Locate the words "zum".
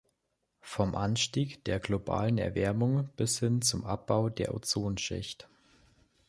3.61-3.83